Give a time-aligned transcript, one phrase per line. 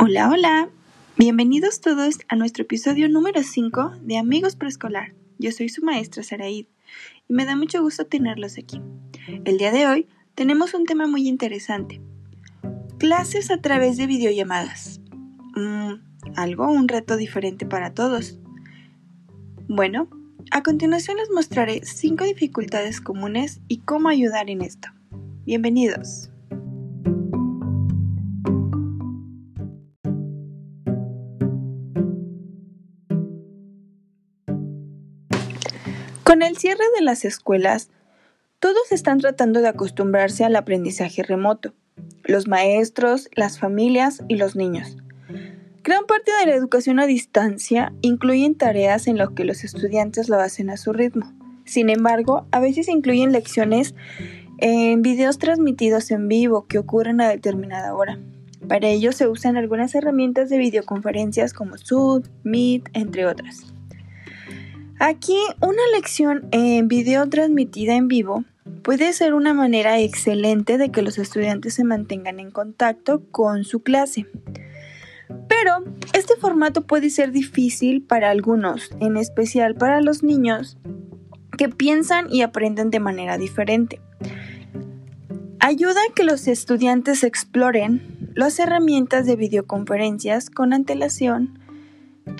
[0.00, 0.68] Hola, hola.
[1.16, 5.12] Bienvenidos todos a nuestro episodio número 5 de Amigos Preescolar.
[5.40, 6.66] Yo soy su maestra Saraid
[7.28, 8.80] y me da mucho gusto tenerlos aquí.
[9.44, 10.06] El día de hoy
[10.36, 12.00] tenemos un tema muy interesante.
[12.98, 15.00] Clases a través de videollamadas.
[15.56, 15.94] Mm,
[16.36, 18.38] algo, un reto diferente para todos.
[19.66, 20.08] Bueno,
[20.52, 24.90] a continuación les mostraré 5 dificultades comunes y cómo ayudar en esto.
[25.44, 26.30] Bienvenidos.
[36.28, 37.88] Con el cierre de las escuelas,
[38.58, 41.72] todos están tratando de acostumbrarse al aprendizaje remoto,
[42.22, 44.98] los maestros, las familias y los niños.
[45.82, 50.38] Gran parte de la educación a distancia incluyen tareas en las que los estudiantes lo
[50.38, 51.32] hacen a su ritmo.
[51.64, 53.94] Sin embargo, a veces incluyen lecciones
[54.58, 58.18] en videos transmitidos en vivo que ocurren a determinada hora.
[58.68, 63.72] Para ello se usan algunas herramientas de videoconferencias como Zoom, Meet, entre otras.
[65.00, 68.44] Aquí una lección en video transmitida en vivo
[68.82, 73.80] puede ser una manera excelente de que los estudiantes se mantengan en contacto con su
[73.84, 74.26] clase.
[75.46, 80.78] Pero este formato puede ser difícil para algunos, en especial para los niños
[81.56, 84.00] que piensan y aprenden de manera diferente.
[85.60, 91.60] Ayuda a que los estudiantes exploren las herramientas de videoconferencias con antelación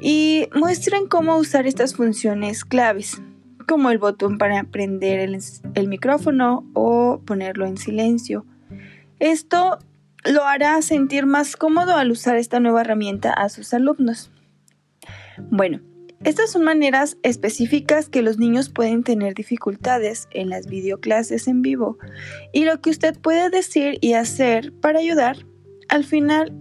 [0.00, 3.20] y muestren cómo usar estas funciones claves,
[3.66, 8.44] como el botón para prender el, micrófono o ponerlo en silencio.
[9.18, 9.78] Esto
[10.24, 14.30] lo hará sentir más cómodo al usar esta nueva herramienta a sus alumnos.
[15.50, 15.80] Bueno,
[16.24, 21.98] estas son maneras específicas que los niños pueden tener dificultades en las videoclases en vivo
[22.52, 25.44] y lo que usted puede decir y hacer para ayudar.
[25.88, 26.52] Al final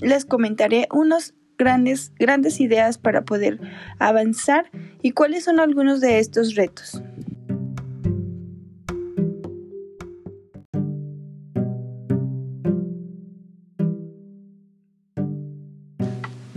[0.00, 3.60] les comentaré unos grandes, grandes ideas para poder
[3.98, 4.70] avanzar
[5.02, 7.02] y cuáles son algunos de estos retos.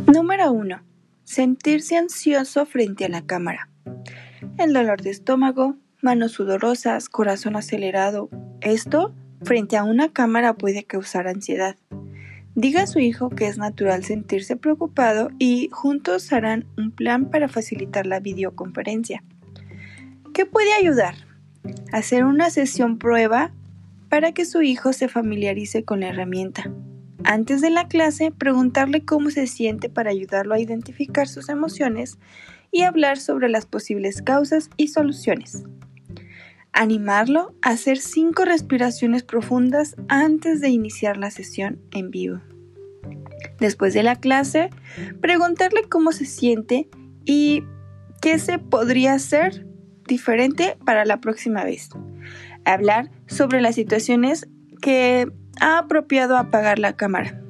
[0.08, 0.82] Número 1.
[1.26, 3.68] Sentirse ansioso frente a la cámara.
[4.58, 8.30] El dolor de estómago, manos sudorosas, corazón acelerado.
[8.62, 11.76] Esto, frente a una cámara, puede causar ansiedad.
[12.56, 17.48] Diga a su hijo que es natural sentirse preocupado y juntos harán un plan para
[17.48, 19.24] facilitar la videoconferencia.
[20.34, 21.16] ¿Qué puede ayudar?
[21.92, 23.52] Hacer una sesión prueba
[24.08, 26.72] para que su hijo se familiarice con la herramienta.
[27.24, 32.20] Antes de la clase, preguntarle cómo se siente para ayudarlo a identificar sus emociones
[32.72, 35.64] y hablar sobre las posibles causas y soluciones.
[36.74, 42.42] Animarlo a hacer cinco respiraciones profundas antes de iniciar la sesión en vivo.
[43.60, 44.70] Después de la clase,
[45.22, 46.90] preguntarle cómo se siente
[47.26, 47.64] y
[48.22, 49.68] qué se podría hacer
[50.08, 51.90] diferente para la próxima vez.
[52.66, 54.48] Hablar sobre las situaciones
[54.82, 57.43] que ha apropiado apagar la cámara.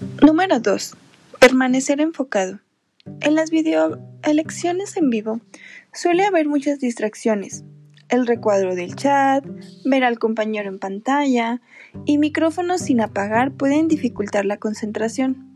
[0.00, 0.96] Número 2.
[1.40, 2.60] Permanecer enfocado.
[3.20, 5.40] En las videoelecciones en vivo
[5.92, 7.64] suele haber muchas distracciones.
[8.08, 9.44] El recuadro del chat,
[9.84, 11.60] ver al compañero en pantalla
[12.06, 15.54] y micrófonos sin apagar pueden dificultar la concentración.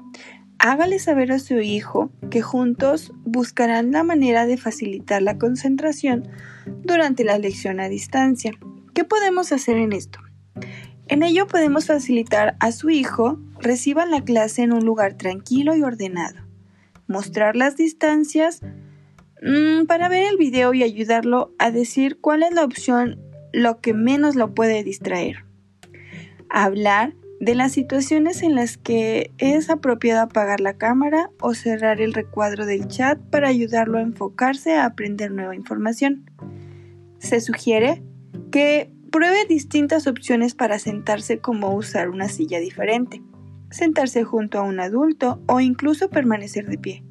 [0.59, 6.29] Hágale saber a su hijo que juntos buscarán la manera de facilitar la concentración
[6.83, 8.53] durante la lección a distancia.
[8.93, 10.19] ¿Qué podemos hacer en esto?
[11.07, 15.83] En ello podemos facilitar a su hijo reciba la clase en un lugar tranquilo y
[15.83, 16.37] ordenado.
[17.07, 18.63] Mostrar las distancias
[19.43, 23.21] mm, para ver el video y ayudarlo a decir cuál es la opción
[23.53, 25.45] lo que menos lo puede distraer.
[26.49, 32.15] Hablar de las situaciones en las que es apropiado apagar la cámara o cerrar el
[32.15, 36.31] recuadro del chat para ayudarlo a enfocarse a aprender nueva información.
[37.19, 38.03] Se sugiere
[38.51, 43.23] que Pruebe distintas opciones para sentarse como usar una silla diferente,
[43.71, 47.05] sentarse junto a un adulto o incluso permanecer de pie.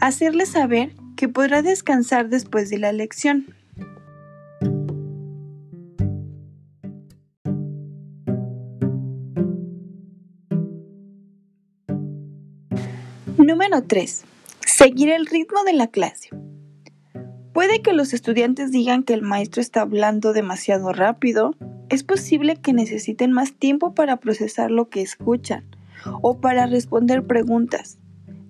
[0.00, 3.54] Hacerle saber que podrá descansar después de la lección.
[13.36, 14.24] Número 3.
[14.64, 16.30] Seguir el ritmo de la clase.
[17.56, 21.54] Puede que los estudiantes digan que el maestro está hablando demasiado rápido.
[21.88, 25.64] Es posible que necesiten más tiempo para procesar lo que escuchan
[26.20, 27.96] o para responder preguntas.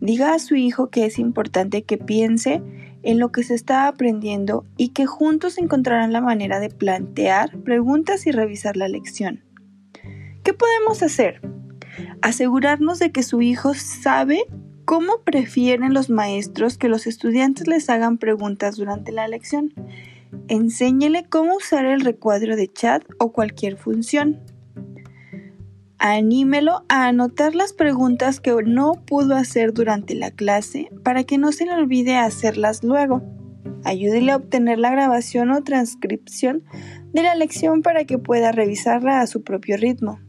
[0.00, 2.62] Diga a su hijo que es importante que piense
[3.04, 8.26] en lo que se está aprendiendo y que juntos encontrarán la manera de plantear preguntas
[8.26, 9.44] y revisar la lección.
[10.42, 11.42] ¿Qué podemos hacer?
[12.22, 14.46] Asegurarnos de que su hijo sabe
[14.86, 19.74] cómo prefieren los maestros que los estudiantes les hagan preguntas durante la lección.
[20.48, 24.40] Enséñele cómo usar el recuadro de chat o cualquier función.
[25.98, 31.50] Anímelo a anotar las preguntas que no pudo hacer durante la clase para que no
[31.50, 33.22] se le olvide hacerlas luego.
[33.84, 36.62] Ayúdele a obtener la grabación o transcripción
[37.12, 40.20] de la lección para que pueda revisarla a su propio ritmo.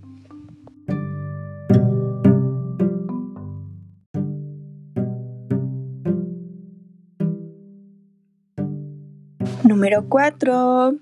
[9.77, 10.95] Número 4.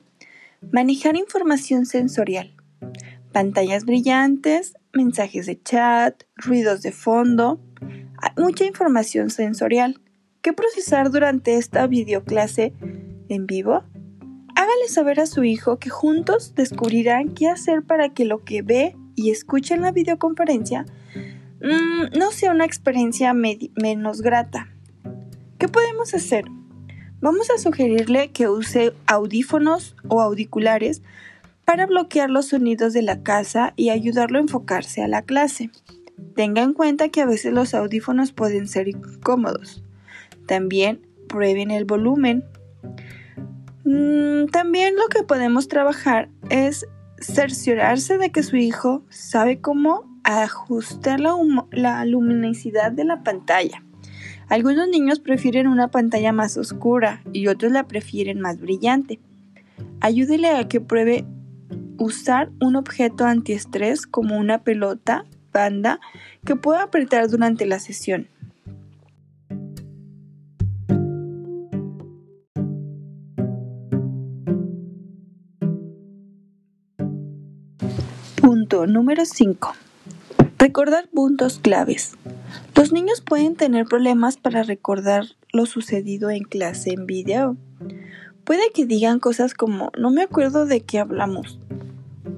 [0.73, 2.53] Manejar información sensorial
[3.31, 7.61] pantallas brillantes, mensajes de chat, ruidos de fondo,
[8.35, 10.01] mucha información sensorial.
[10.41, 12.73] ¿Qué procesar durante esta videoclase
[13.29, 13.85] en vivo?
[14.57, 18.97] Hágale saber a su hijo que juntos descubrirán qué hacer para que lo que ve
[19.15, 20.85] y escucha en la videoconferencia
[21.61, 24.67] mm, no sea una experiencia menos grata.
[25.59, 26.43] ¿Qué podemos hacer?
[27.25, 31.01] Vamos a sugerirle que use audífonos o auriculares
[31.65, 35.71] para bloquear los sonidos de la casa y ayudarlo a enfocarse a la clase.
[36.35, 39.83] Tenga en cuenta que a veces los audífonos pueden ser incómodos.
[40.45, 42.45] También prueben el volumen.
[43.85, 46.85] Mm, también lo que podemos trabajar es
[47.17, 51.33] cerciorarse de que su hijo sabe cómo ajustar la,
[51.71, 53.83] la luminosidad de la pantalla.
[54.47, 59.19] Algunos niños prefieren una pantalla más oscura y otros la prefieren más brillante.
[60.01, 61.25] Ayúdele a que pruebe
[61.97, 65.99] usar un objeto antiestrés como una pelota, banda,
[66.45, 68.27] que pueda apretar durante la sesión.
[78.35, 79.73] Punto número 5.
[80.59, 82.13] Recordar puntos claves.
[82.75, 87.57] Los niños pueden tener problemas para recordar lo sucedido en clase en video.
[88.43, 91.59] Puede que digan cosas como no me acuerdo de qué hablamos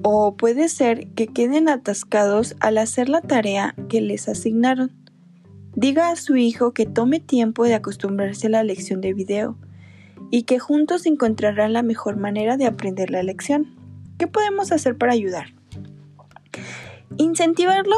[0.02, 4.92] o puede ser que queden atascados al hacer la tarea que les asignaron.
[5.74, 9.56] Diga a su hijo que tome tiempo de acostumbrarse a la lección de video
[10.30, 13.76] y que juntos encontrarán la mejor manera de aprender la lección.
[14.18, 15.54] ¿Qué podemos hacer para ayudar?
[17.16, 17.96] Incentivarlo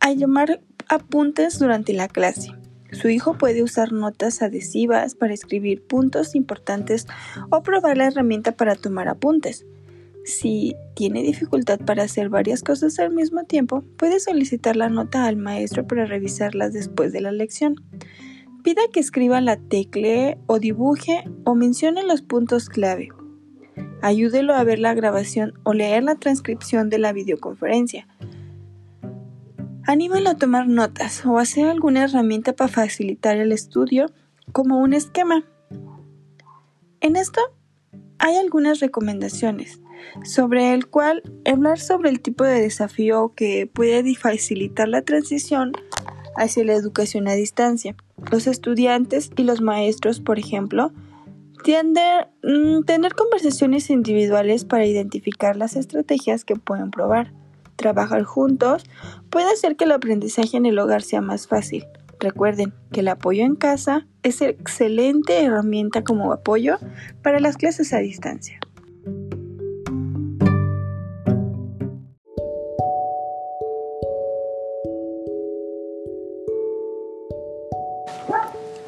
[0.00, 2.52] a llamar apuntes durante la clase.
[2.92, 7.06] Su hijo puede usar notas adhesivas para escribir puntos importantes
[7.50, 9.66] o probar la herramienta para tomar apuntes.
[10.24, 15.36] Si tiene dificultad para hacer varias cosas al mismo tiempo, puede solicitar la nota al
[15.36, 17.76] maestro para revisarlas después de la lección.
[18.62, 23.10] Pida que escriba la tecla o dibuje o mencione los puntos clave.
[24.00, 28.06] Ayúdelo a ver la grabación o leer la transcripción de la videoconferencia.
[29.86, 34.06] Anímalo a tomar notas o hacer alguna herramienta para facilitar el estudio,
[34.52, 35.44] como un esquema.
[37.00, 37.40] En esto
[38.18, 39.80] hay algunas recomendaciones
[40.22, 45.72] sobre el cual hablar sobre el tipo de desafío que puede facilitar la transición
[46.36, 47.94] hacia la educación a distancia.
[48.30, 50.92] Los estudiantes y los maestros, por ejemplo,
[51.62, 57.32] tienden a mm, tener conversaciones individuales para identificar las estrategias que pueden probar.
[57.76, 58.84] Trabajar juntos
[59.30, 61.86] puede hacer que el aprendizaje en el hogar sea más fácil.
[62.20, 66.78] Recuerden que el apoyo en casa es excelente herramienta como apoyo
[67.22, 68.58] para las clases a distancia.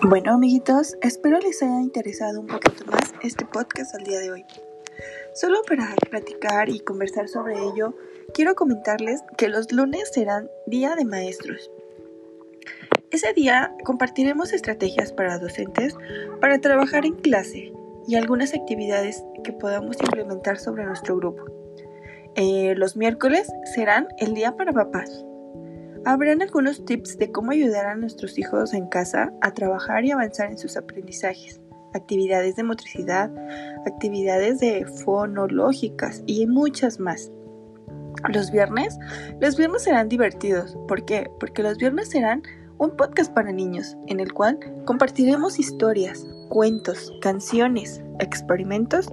[0.08, 4.46] Bueno, amiguitos, espero les haya interesado un poquito más este podcast al día de hoy.
[5.36, 7.94] Solo para platicar y conversar sobre ello,
[8.32, 11.70] quiero comentarles que los lunes serán Día de Maestros.
[13.10, 15.94] Ese día compartiremos estrategias para docentes
[16.40, 17.70] para trabajar en clase
[18.08, 21.44] y algunas actividades que podamos implementar sobre nuestro grupo.
[22.34, 25.22] Eh, los miércoles serán el día para papás.
[26.06, 30.50] Habrán algunos tips de cómo ayudar a nuestros hijos en casa a trabajar y avanzar
[30.50, 31.60] en sus aprendizajes,
[31.94, 33.30] actividades de motricidad,
[33.86, 37.30] actividades de fonológicas y muchas más.
[38.32, 38.98] Los viernes,
[39.40, 40.76] los viernes serán divertidos.
[40.88, 41.30] ¿Por qué?
[41.38, 42.42] Porque los viernes serán
[42.78, 49.12] un podcast para niños en el cual compartiremos historias, cuentos, canciones, experimentos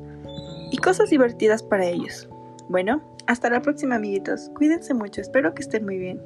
[0.71, 2.27] y cosas divertidas para ellos.
[2.69, 4.49] Bueno, hasta la próxima amiguitos.
[4.55, 6.21] Cuídense mucho, espero que estén muy bien.